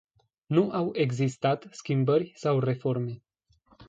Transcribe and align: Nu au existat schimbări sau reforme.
Nu 0.47 0.71
au 0.71 0.89
existat 0.93 1.67
schimbări 1.71 2.31
sau 2.35 2.59
reforme. 2.59 3.21